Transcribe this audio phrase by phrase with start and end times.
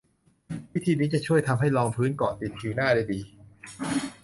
[0.73, 3.19] วิธีนี้จะช่วยทำให้รองพื้นเกาะติดผิวหน้าได้ดี